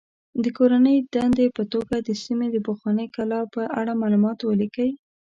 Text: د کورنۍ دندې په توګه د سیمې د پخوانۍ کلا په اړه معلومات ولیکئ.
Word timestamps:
د 0.43 0.45
کورنۍ 0.57 0.97
دندې 1.13 1.47
په 1.57 1.63
توګه 1.73 1.95
د 1.99 2.09
سیمې 2.23 2.47
د 2.51 2.57
پخوانۍ 2.67 3.07
کلا 3.15 3.41
په 3.53 3.61
اړه 3.79 3.99
معلومات 4.01 4.39
ولیکئ. 4.43 4.91